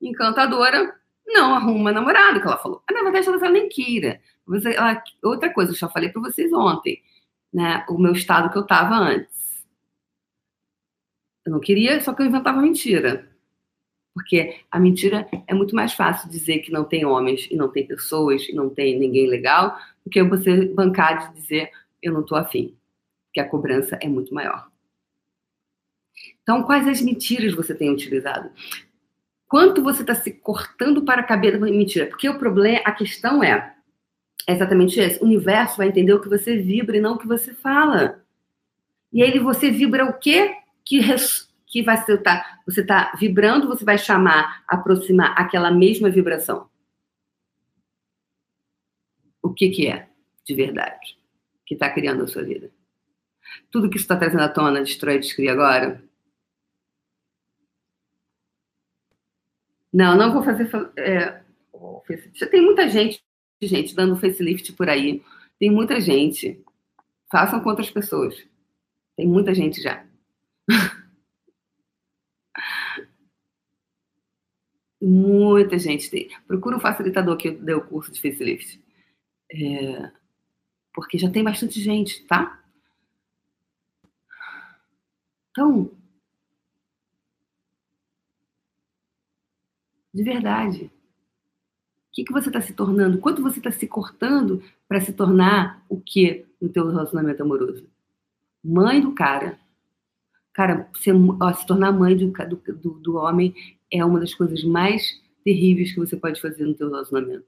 [0.00, 2.82] encantadora, não arruma namorado, que ela falou.
[2.88, 4.20] Ah, na verdade, ela nem queira.
[4.76, 7.02] Ela, outra coisa, eu já falei para vocês ontem,
[7.52, 7.84] né?
[7.88, 9.66] O meu estado que eu estava antes.
[11.44, 13.28] Eu não queria, só que eu inventava mentira.
[14.14, 17.86] Porque a mentira é muito mais fácil dizer que não tem homens e não tem
[17.86, 21.70] pessoas e não tem ninguém legal do que você bancar de dizer
[22.02, 22.76] eu não estou afim
[23.32, 24.70] que a cobrança é muito maior.
[26.42, 28.50] Então, quais as mentiras você tem utilizado?
[29.52, 32.06] Quanto você está se cortando para caber na mentira?
[32.06, 33.76] Porque o problema, a questão é,
[34.46, 35.20] é exatamente esse.
[35.20, 38.24] O universo vai entender o que você vibra e não o que você fala.
[39.12, 40.56] E aí você vibra o quê?
[40.82, 46.08] Que, res, que vai ser, tá, você está vibrando, você vai chamar, aproximar aquela mesma
[46.08, 46.70] vibração.
[49.42, 50.08] O que, que é
[50.46, 51.18] de verdade
[51.66, 52.70] que está criando a sua vida?
[53.70, 56.02] tudo que isso está trazendo à tona, destrói e descria agora?
[59.92, 60.70] Não, não vou fazer.
[60.96, 61.42] É,
[62.50, 63.22] tem muita gente,
[63.60, 65.22] gente, dando facelift por aí.
[65.58, 66.64] Tem muita gente.
[67.30, 68.42] Façam com outras pessoas.
[69.16, 70.06] Tem muita gente já.
[75.00, 76.30] muita gente tem.
[76.46, 78.80] Procura um facilitador que deu o curso de facelift.
[79.52, 80.10] É,
[80.94, 82.62] porque já tem bastante gente, tá?
[85.50, 85.90] Então,
[90.12, 93.18] de verdade, o que, que você está se tornando?
[93.18, 97.88] Quanto você está se cortando para se tornar o que no teu relacionamento amoroso?
[98.62, 99.58] Mãe do cara.
[100.52, 102.30] Cara, se, ó, se tornar mãe do,
[102.74, 103.54] do, do homem
[103.90, 107.46] é uma das coisas mais terríveis que você pode fazer no teu relacionamento.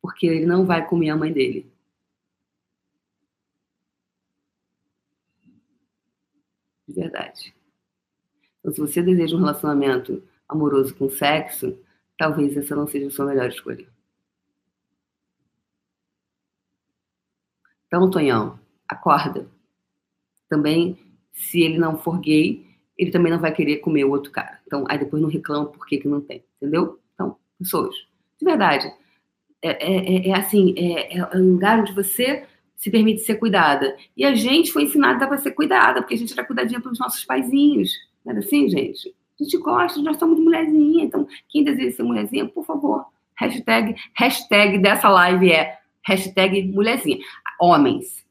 [0.00, 1.70] Porque ele não vai comer a mãe dele.
[6.88, 7.54] de verdade.
[8.68, 11.78] Então, se você deseja um relacionamento amoroso com sexo,
[12.18, 13.86] talvez essa não seja a sua melhor escolha.
[17.86, 19.48] Então, Tonhão, acorda.
[20.48, 20.98] Também,
[21.32, 24.60] se ele não for gay, ele também não vai querer comer o outro cara.
[24.66, 26.98] Então, aí depois não reclama por que, que não tem, entendeu?
[27.14, 27.94] Então, pessoas,
[28.38, 28.86] de verdade,
[29.62, 33.96] é, é, é, é assim, é, é um lugar onde você se permite ser cuidada.
[34.14, 37.24] E a gente foi ensinada para ser cuidada, porque a gente era cuidadinha pelos nossos
[37.24, 38.07] paizinhos.
[38.28, 39.14] Era assim, gente?
[39.40, 41.04] A gente gosta, nós somos mulherzinha.
[41.04, 47.18] Então, quem deseja ser mulherzinha, por favor, hashtag, hashtag dessa live é hashtag mulherzinha.
[47.60, 48.26] Homens.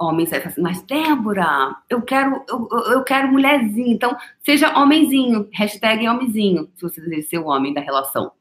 [0.00, 3.92] Homens aí assim, mas Débora, eu quero, eu, eu quero mulherzinha.
[3.92, 8.32] Então, seja homenzinho, hashtag homenzinho, se você deseja ser o homem da relação.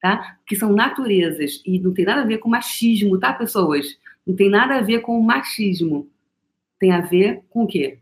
[0.00, 0.38] tá?
[0.46, 3.98] Que são naturezas e não tem nada a ver com machismo, tá, pessoas?
[4.26, 6.08] Não tem nada a ver com machismo.
[6.78, 7.98] Tem a ver com o quê?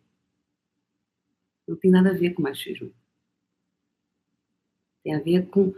[1.67, 2.95] Não tem nada a ver com machismo.
[5.03, 5.75] Tem a ver com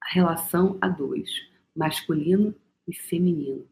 [0.00, 1.30] a relação a dois,
[1.74, 2.54] masculino
[2.86, 3.68] e feminino.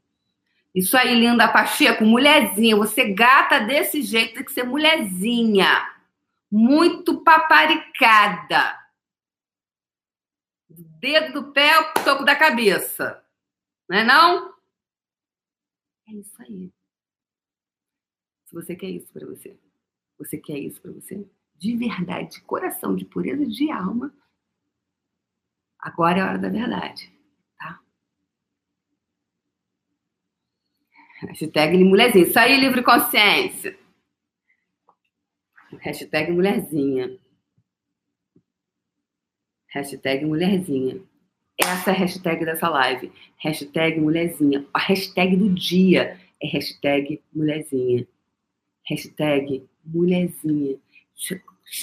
[0.74, 2.76] Isso aí, linda Pacheco, mulherzinha.
[2.76, 5.66] Você gata desse jeito, tem que ser mulherzinha.
[6.50, 8.78] Muito paparicada.
[10.68, 13.24] Dedo do pé ao topo da cabeça.
[13.88, 14.54] Não é não?
[16.08, 16.70] É isso aí.
[18.44, 19.58] Se você quer isso para você,
[20.18, 21.26] você quer isso para você,
[21.56, 24.12] de verdade, de coração, de pureza de alma,
[25.78, 27.12] agora é a hora da verdade,
[27.58, 27.80] tá?
[31.20, 32.24] Hashtag mulherzinha.
[32.24, 33.78] Isso aí, livre consciência.
[35.80, 37.18] Hashtag mulherzinha.
[39.68, 41.02] Hashtag mulherzinha.
[41.58, 43.12] Essa é a hashtag dessa live.
[43.36, 44.66] Hashtag mulherzinha.
[44.72, 48.06] A hashtag do dia é hashtag mulherzinha.
[48.84, 50.76] Hashtag mulherzinha.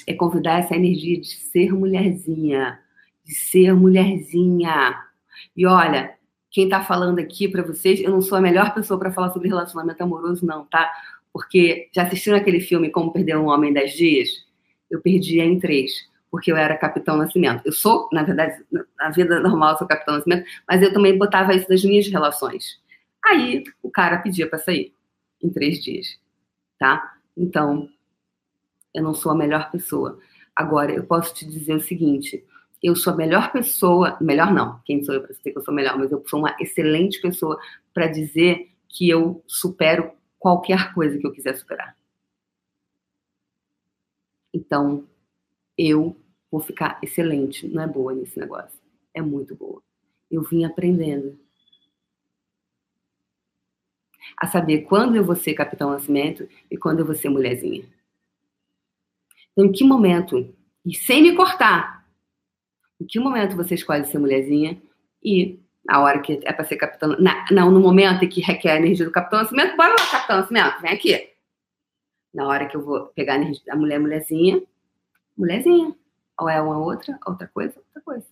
[0.07, 2.79] É convidar essa energia de ser mulherzinha.
[3.25, 4.97] De ser mulherzinha.
[5.55, 6.15] E olha,
[6.51, 9.49] quem tá falando aqui para vocês, eu não sou a melhor pessoa para falar sobre
[9.49, 10.91] relacionamento amoroso, não, tá?
[11.33, 14.29] Porque já assistiram aquele filme Como Perder um Homem em 10 Dias?
[14.89, 15.91] Eu perdi em três
[16.35, 17.61] porque eu era Capitão Nascimento.
[17.65, 18.61] Eu sou, na verdade,
[18.97, 22.77] na vida normal eu sou Capitão Nascimento, mas eu também botava isso das minhas relações.
[23.25, 24.93] Aí o cara pedia para sair
[25.41, 26.19] em três dias,
[26.77, 27.15] tá?
[27.37, 27.87] Então,
[28.95, 30.17] eu não sou a melhor pessoa.
[30.55, 32.43] Agora, eu posso te dizer o seguinte:
[32.81, 35.73] eu sou a melhor pessoa, melhor não, quem sou eu para dizer que eu sou
[35.73, 37.60] melhor, mas eu sou uma excelente pessoa
[37.93, 41.95] para dizer que eu supero qualquer coisa que eu quiser superar.
[44.53, 45.05] Então,
[45.77, 46.15] eu
[46.49, 47.67] vou ficar excelente.
[47.67, 48.79] Não é boa nesse negócio.
[49.13, 49.81] É muito boa.
[50.31, 51.38] Eu vim aprendendo.
[54.38, 57.86] A saber quando eu vou ser Capitão Nascimento e quando eu vou ser mulherzinha.
[59.55, 60.53] Então, em que momento,
[60.85, 62.05] e sem me cortar,
[62.99, 64.81] em que momento você escolhe ser mulherzinha
[65.23, 68.71] e na hora que é para ser capitão, na, não, no momento em que requer
[68.71, 71.29] a energia do capitão Nascimento, bora lá, capitão Nascimento, vem aqui.
[72.33, 74.61] Na hora que eu vou pegar a energia da mulher, mulherzinha,
[75.37, 75.95] mulherzinha.
[76.37, 78.25] Ou é uma outra, outra coisa, outra coisa.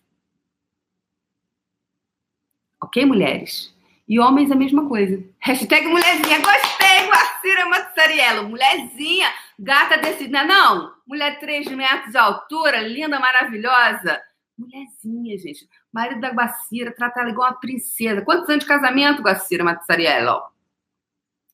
[2.82, 3.74] Ok, mulheres?
[4.10, 5.24] E homens a mesma coisa.
[5.40, 6.40] Hashtag mulherzinha.
[6.40, 8.50] Gostei, Guacira Massariello.
[8.50, 14.20] Mulherzinha, gata é não, mulher 3 metros de altura, linda, maravilhosa.
[14.58, 15.70] Mulherzinha, gente.
[15.92, 18.24] Marido da Guacira, trata ela igual uma princesa.
[18.24, 20.42] Quantos anos de casamento, Guacira Massariello?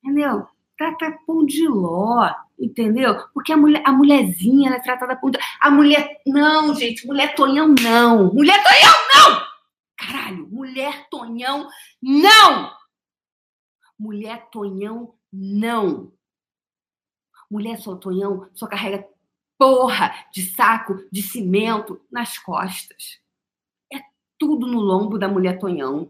[0.01, 0.47] Entendeu?
[0.77, 2.33] Trata pão de ló.
[2.57, 3.27] Entendeu?
[3.33, 5.31] Porque a, mulher, a mulherzinha ela é tratada por.
[5.59, 6.21] A mulher.
[6.25, 8.33] Não, gente, mulher Tonhão não!
[8.33, 9.47] Mulher Tonhão não!
[9.97, 11.69] Caralho, mulher Tonhão
[12.01, 12.71] não!
[13.97, 16.11] Mulher Tonhão não!
[17.49, 19.05] Mulher só Tonhão só carrega
[19.59, 23.19] porra de saco de cimento nas costas.
[23.93, 23.99] É
[24.39, 26.09] tudo no lombo da mulher Tonhão.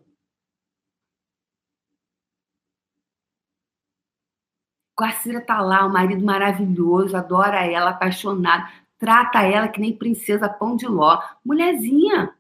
[4.97, 10.75] Guacira tá lá, o marido maravilhoso, adora ela, apaixonado, trata ela que nem princesa pão
[10.75, 11.21] de ló.
[11.43, 12.35] Mulherzinha,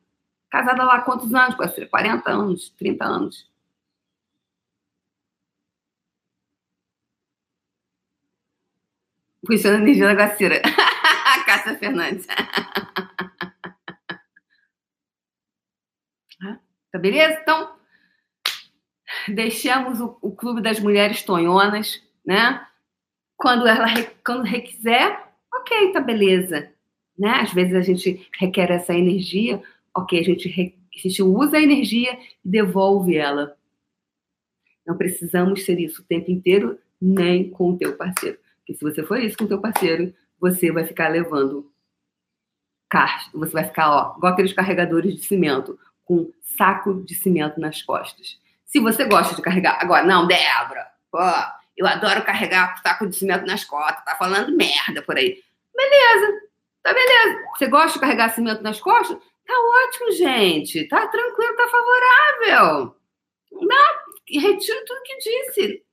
[0.49, 1.87] casada lá há quantos anos, Guacira?
[1.87, 3.49] 40 anos, 30 anos.
[9.45, 10.61] Puxando a energia da Guacira.
[11.49, 12.27] Cássia Fernandes.
[16.91, 17.39] tá beleza?
[17.41, 17.75] Então,
[19.27, 22.63] deixamos o, o Clube das Mulheres Tonhonas né?
[23.35, 23.87] Quando ela
[24.23, 26.71] quando requiser, ok, tá beleza,
[27.17, 27.31] né?
[27.41, 29.59] Às vezes a gente requer essa energia,
[29.95, 30.47] ok, a gente,
[30.93, 32.13] a gente usa a energia
[32.45, 33.57] e devolve ela.
[34.85, 38.37] Não precisamos ser isso o tempo inteiro, nem com o teu parceiro.
[38.57, 41.71] Porque se você for isso com o teu parceiro, você vai ficar levando
[43.33, 48.39] você vai ficar, ó, igual aqueles carregadores de cimento, com saco de cimento nas costas.
[48.65, 51.19] Se você gosta de carregar, agora, não, Débora, pô,
[51.77, 55.41] eu adoro carregar saco de cimento nas costas, tá falando merda por aí.
[55.75, 56.41] Beleza,
[56.83, 57.43] tá beleza.
[57.55, 59.17] Você gosta de carregar cimento nas costas?
[59.45, 60.87] Tá ótimo, gente.
[60.87, 62.95] Tá tranquilo, tá favorável.
[63.51, 65.83] Não, retiro tudo que disse.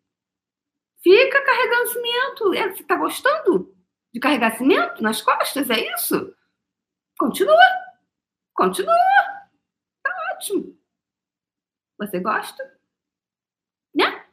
[1.03, 2.55] Fica carregando cimento.
[2.55, 3.76] É, você tá gostando
[4.17, 5.69] de carregar cimento nas costas?
[5.69, 6.35] É isso?
[7.19, 7.61] Continua.
[8.55, 8.95] Continua.
[10.03, 10.75] Tá ótimo.
[11.99, 12.79] Você gosta?
[13.95, 14.25] Né?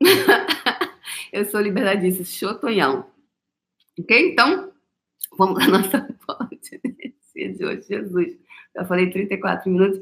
[1.32, 3.08] eu sou liberdadista, chotonhão.
[3.96, 4.32] Ok?
[4.32, 4.74] Então,
[5.38, 6.80] vamos à nossa ponte.
[7.34, 8.36] de hoje, Jesus.
[8.74, 10.00] Já falei 34 minutos.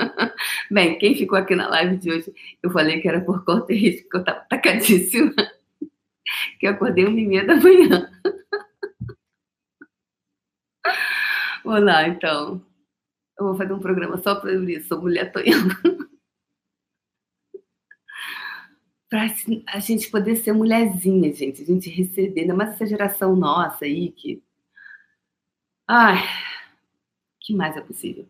[0.72, 3.76] Bem, quem ficou aqui na live de hoje, eu falei que era por conta de
[3.76, 5.34] risco, que eu tava tacadíssima.
[6.60, 8.10] Que eu acordei uma e meia da manhã.
[11.64, 12.66] Vamos lá, então.
[13.38, 15.76] Eu vou fazer um programa só para isso, sou mulher tonhando.
[19.10, 19.28] para
[19.68, 24.12] a gente poder ser mulherzinha, gente, a gente receber, ainda mais essa geração nossa aí
[24.12, 24.44] que.
[25.88, 26.18] Ai,
[27.42, 28.28] que mais é possível?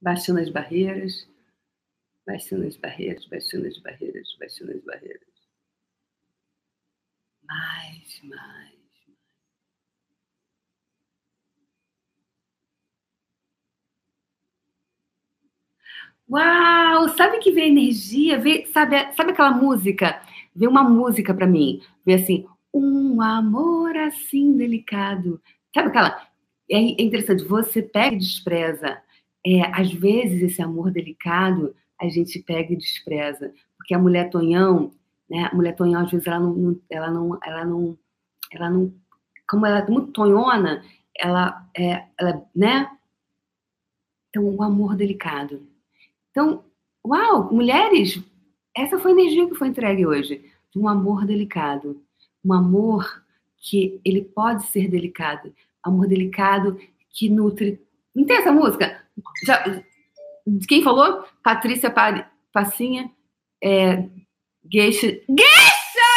[0.00, 1.28] Baixando as barreiras,
[2.26, 5.28] baixando as barreiras, baixando as barreiras, baixando as barreiras.
[7.48, 8.78] Mais, mais.
[16.28, 17.08] Uau!
[17.16, 18.38] Sabe que vê energia?
[18.38, 20.20] Vê, sabe, sabe aquela música?
[20.54, 21.80] Vê uma música para mim.
[22.04, 25.40] Vê assim, um amor assim delicado.
[25.74, 26.20] Sabe aquela?
[26.70, 29.00] É interessante, você pega e despreza.
[29.50, 33.54] É, às vezes, esse amor delicado, a gente pega e despreza.
[33.78, 34.92] Porque a mulher Tonhão,
[35.28, 35.48] né?
[35.50, 37.98] A mulher Tonhão, às vezes, ela não, ela não, ela não,
[38.52, 38.92] ela não,
[39.48, 40.84] como ela é muito tonhona,
[41.18, 42.90] ela é, ela, né?
[44.28, 45.66] Então, o amor delicado.
[46.30, 46.62] Então,
[47.02, 48.22] uau, mulheres,
[48.76, 50.44] essa foi a energia que foi entregue hoje,
[50.76, 52.02] um amor delicado,
[52.44, 53.24] um amor
[53.56, 56.78] que ele pode ser delicado, amor delicado
[57.10, 57.80] que nutre.
[58.14, 59.07] Não tem essa música?
[59.44, 59.64] Já,
[60.68, 61.24] quem falou?
[61.42, 61.92] Patrícia
[62.52, 63.10] Passinha,
[63.62, 64.08] é,
[64.70, 65.06] Geisha.
[65.06, 66.08] Geisha!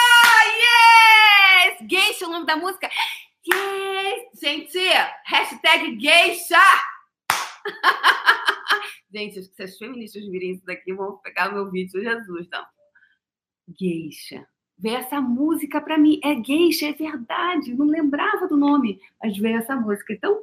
[1.69, 1.89] Yes!
[1.89, 2.89] Geisha é o nome da música.
[3.51, 4.39] Yes!
[4.41, 4.79] Gente,
[5.25, 6.57] hashtag Geisha!
[9.13, 12.65] Gente, se as feministas virem isso daqui, vão pegar meu vídeo, Jesus, não.
[13.77, 14.47] Geisha.
[14.77, 16.19] Veio essa música para mim.
[16.23, 17.73] É geisha, é verdade.
[17.75, 20.13] Não lembrava do nome, mas veio essa música.
[20.13, 20.41] Então,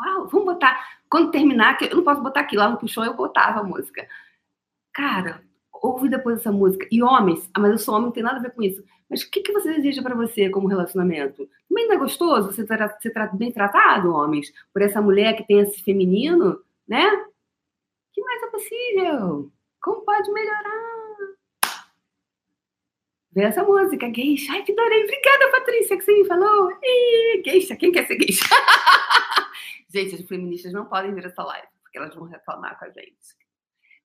[0.00, 0.98] uau, vamos botar.
[1.08, 4.06] Quando terminar, eu não posso botar aqui, lá no puxão eu botava a música.
[4.92, 5.42] Cara,
[5.72, 6.86] ouve depois essa música.
[6.90, 8.82] E homens, ah, mas eu sou homem, não tem nada a ver com isso.
[9.08, 11.48] Mas o que, que você deseja para você como relacionamento?
[11.68, 15.82] Também não é gostoso você ser bem tratado, homens, por essa mulher que tem esse
[15.82, 16.60] feminino?
[16.86, 17.06] né?
[17.06, 17.26] O
[18.12, 19.52] que mais é possível?
[19.82, 20.86] Como pode melhorar?
[23.32, 24.52] Vê essa música, geisha.
[24.52, 25.04] Ai, que adorei.
[25.04, 26.72] Obrigada, Patrícia, que você me falou.
[26.82, 28.44] Ih, geisha, quem quer ser geisha?
[29.96, 33.16] gente, as feministas não podem ver essa live, porque elas vão reclamar com a gente.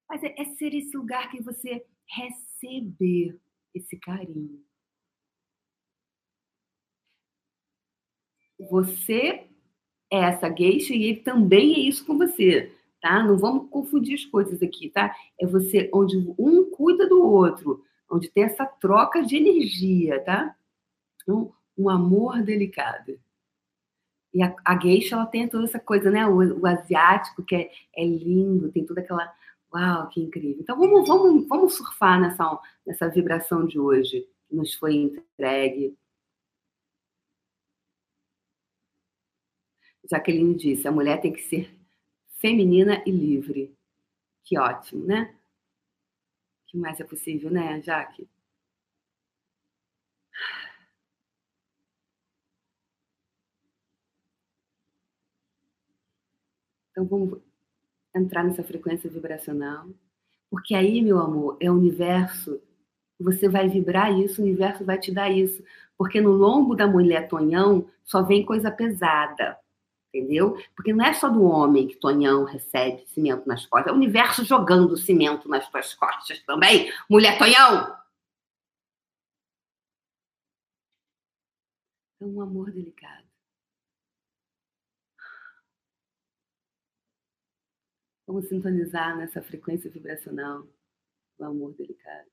[0.09, 3.39] Mas é, é ser esse lugar que você receber
[3.73, 4.63] esse carinho.
[8.69, 9.47] Você
[10.11, 12.71] é essa geisha e ele também é isso com você,
[13.01, 13.23] tá?
[13.23, 15.15] Não vamos confundir as coisas aqui, tá?
[15.39, 20.55] É você onde um cuida do outro, onde tem essa troca de energia, tá?
[21.27, 23.19] Um, um amor delicado.
[24.33, 26.25] E a, a geisha, ela tem toda essa coisa, né?
[26.25, 29.31] O, o asiático, que é, é, lindo, tem toda aquela.
[29.73, 30.57] Uau, que incrível.
[30.61, 35.95] Então vamos, vamos, vamos surfar nessa, nessa vibração de hoje que nos foi entregue
[40.11, 41.73] Jaqueline disse: a mulher tem que ser
[42.37, 43.73] feminina e livre.
[44.43, 45.33] Que ótimo, né?
[46.63, 48.27] O que mais é possível, né, Jaque?
[56.91, 57.39] Então vamos
[58.15, 59.87] entrar nessa frequência vibracional,
[60.49, 62.61] porque aí, meu amor, é o universo.
[63.19, 65.63] Você vai vibrar isso, o universo vai te dar isso.
[65.97, 69.57] Porque no lombo da mulher Tonhão só vem coisa pesada
[70.13, 70.61] entendeu?
[70.75, 74.43] Porque não é só do homem que Tonhão recebe cimento nas costas, é o universo
[74.43, 77.95] jogando cimento nas tuas costas também, mulher Tonhão!
[82.19, 83.30] É um amor delicado.
[88.31, 90.65] Vamos sintonizar nessa frequência vibracional
[91.37, 92.29] do amor delicado.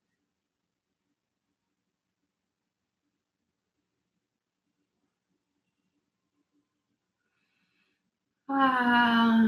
[8.48, 9.42] Ah,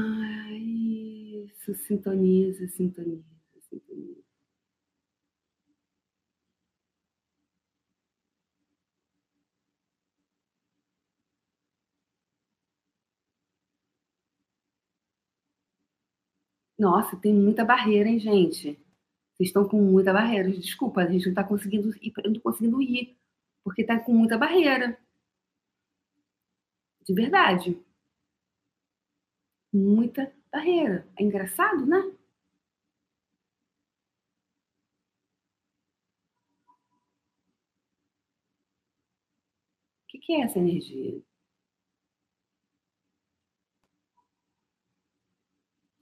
[0.51, 3.23] isso, sintoniza, sintoniza,
[3.69, 4.20] sintoniza.
[16.81, 18.73] Nossa, tem muita barreira, hein, gente?
[19.37, 20.49] Vocês estão com muita barreira.
[20.51, 23.17] Desculpa, a gente não está conseguindo ir, não conseguindo ir,
[23.63, 24.97] porque está com muita barreira.
[27.05, 27.77] De verdade
[29.73, 31.07] muita barreira.
[31.17, 32.11] É engraçado, né?
[40.23, 41.19] que é essa energia?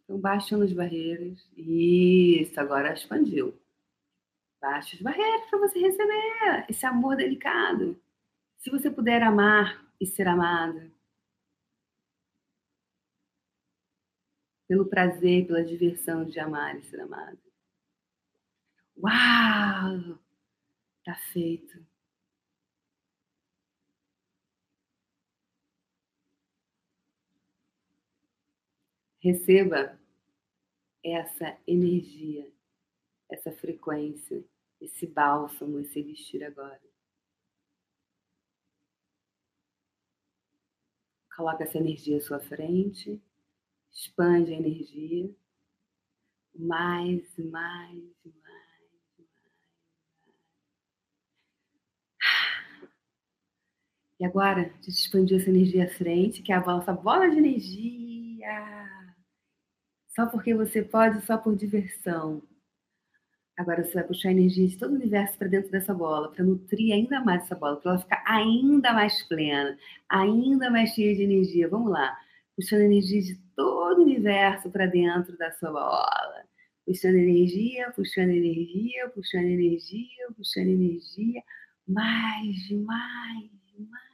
[0.09, 1.47] Então, baixando as barreiras.
[1.55, 3.55] Isso, agora expandiu.
[4.59, 7.95] Baixe as barreiras para você receber esse amor delicado.
[8.57, 10.91] Se você puder amar e ser amado,
[14.67, 17.37] pelo prazer, pela diversão de amar e ser amado.
[18.97, 20.19] Uau!
[21.05, 21.85] Tá feito.
[29.19, 29.98] Receba
[31.03, 32.51] essa energia,
[33.29, 34.43] essa frequência,
[34.81, 36.81] esse bálsamo, esse elixir agora.
[41.35, 43.21] Coloca essa energia à sua frente,
[43.91, 45.33] expande a energia,
[46.53, 49.29] mais, mais, mais, mais.
[54.19, 57.37] E agora, a gente expandiu essa energia à frente, que é a nossa bola de
[57.37, 59.08] energia
[60.09, 62.41] só porque você pode, só por diversão.
[63.57, 66.45] Agora você vai puxar a energia de todo o universo para dentro dessa bola, para
[66.45, 71.23] nutrir ainda mais essa bola, para ela ficar ainda mais plena, ainda mais cheia de
[71.23, 71.67] energia.
[71.67, 72.17] Vamos lá.
[72.55, 76.43] Puxando energia de todo o universo para dentro da sua bola.
[76.85, 81.43] Puxando energia, puxando energia, puxando energia, puxando energia.
[81.85, 84.08] Mais, mais, mais,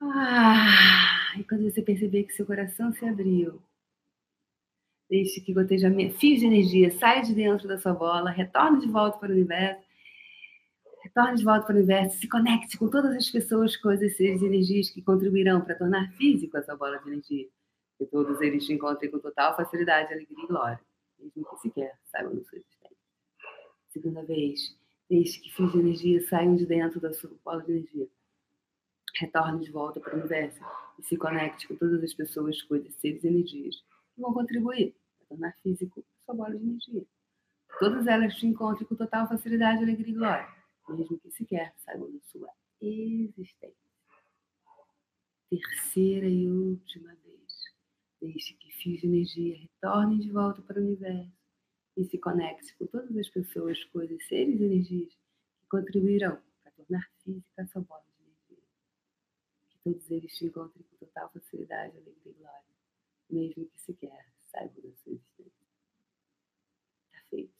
[0.00, 1.34] Ah.
[1.38, 3.60] E quando você perceber que seu coração se abriu,
[5.08, 9.18] deixe que goteja fios de energia saia de dentro da sua bola, retorne de volta
[9.18, 9.82] para o universo,
[11.02, 14.46] retorne de volta para o universo, se conecte com todas as pessoas, coisas, seres e
[14.46, 17.48] energias que contribuirão para tornar físico essa bola de energia.
[17.98, 20.80] Que todos eles te encontrem com total facilidade, alegria e glória,
[21.18, 22.96] mesmo que sequer saibam da sua existência.
[23.88, 24.76] Segunda vez,
[25.10, 28.08] deixe que fios de energia saiam de dentro da sua bola de energia
[29.18, 30.60] retorne de volta para o universo
[30.98, 33.76] e se conecte com todas as pessoas, coisas, seres e energias
[34.14, 37.04] que vão contribuir para tornar físico a sua bola de energia.
[37.78, 40.48] Todas elas te encontrem com total facilidade, alegria e glória,
[40.88, 42.48] mesmo que sequer saibam da sua
[42.80, 43.88] existência.
[45.50, 47.54] Terceira e última vez,
[48.20, 51.32] deixe que fios de energia retornem de volta para o universo
[51.96, 57.08] e se conecte com todas as pessoas, coisas, seres e energias que contribuirão para tornar
[57.22, 58.07] física a sua bola
[59.92, 62.62] todos eles te encontrem com total facilidade, alegria e glória,
[63.30, 65.66] mesmo que sequer saibam da sua existência.
[67.12, 67.52] Tá feito.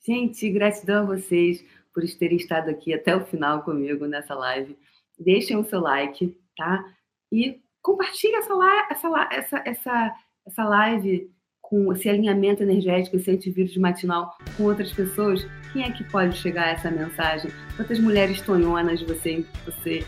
[0.00, 4.78] Gente, gratidão a vocês por terem estado aqui até o final comigo nessa live.
[5.18, 6.84] Deixem o seu like, tá?
[7.32, 8.54] E compartilhe essa,
[8.90, 11.30] essa, essa, essa, essa live
[11.60, 15.44] com esse alinhamento energético, esse antivírus matinal com outras pessoas.
[15.72, 17.50] Quem é que pode chegar a essa mensagem?
[17.76, 20.04] Quantas mulheres tonhonas você, você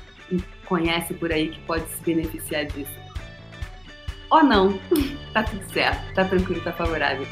[0.73, 2.91] conhece por aí que pode se beneficiar disso.
[4.31, 4.79] Ou não,
[5.35, 7.27] tá tudo certo, tá tranquilo, tá favorável.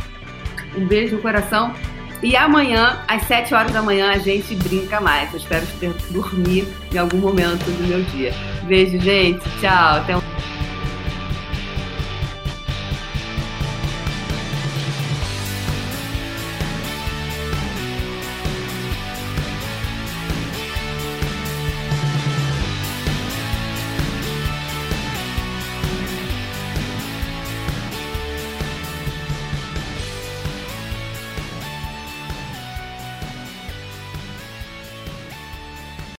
[0.76, 1.74] Um beijo no coração
[2.22, 5.32] e amanhã, às 7 horas da manhã, a gente brinca mais.
[5.32, 8.34] Eu espero ter dormir em algum momento do meu dia.
[8.64, 9.40] Beijo, gente.
[9.58, 9.96] Tchau.
[9.96, 10.20] Até um...